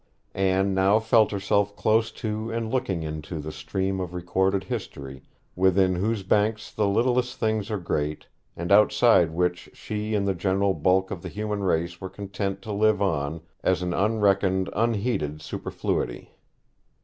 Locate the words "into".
3.03-3.37